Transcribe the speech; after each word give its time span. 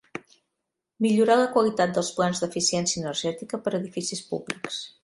Millorar 1.05 1.35
la 1.41 1.51
qualitat 1.57 1.93
dels 1.99 2.11
Plans 2.17 2.43
d'Eficiència 2.45 3.05
Energètica 3.05 3.65
per 3.69 3.79
edificis 3.83 4.27
públics. 4.35 4.87